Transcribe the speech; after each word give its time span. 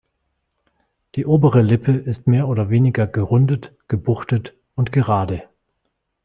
Die 1.13 1.27
obere 1.27 1.61
Lippe 1.61 1.91
ist 1.91 2.25
mehr 2.25 2.47
oder 2.47 2.71
weniger 2.71 3.05
gerundet, 3.05 3.71
gebuchtet 3.87 4.55
und 4.73 4.91
gerade. 4.91 5.43